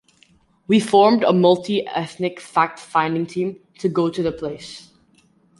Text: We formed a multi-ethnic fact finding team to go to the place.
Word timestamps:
We 0.65 0.79
formed 0.79 1.23
a 1.23 1.31
multi-ethnic 1.31 2.39
fact 2.39 2.79
finding 2.79 3.27
team 3.27 3.59
to 3.77 3.87
go 3.87 4.09
to 4.09 4.23
the 4.23 4.31
place. 4.31 4.89